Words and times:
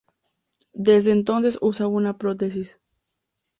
Desde 0.73 1.11
entonces 1.11 1.59
usa 1.61 1.85
una 1.85 2.17
prótesis. 2.17 2.79